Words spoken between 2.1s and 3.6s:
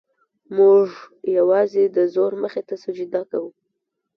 زور مخې ته سجده کوو.